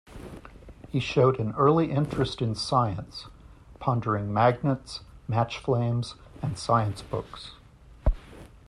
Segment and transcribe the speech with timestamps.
[0.89, 3.27] He showed an early interest in science,
[3.79, 7.51] pondering magnets, match flames, and science books.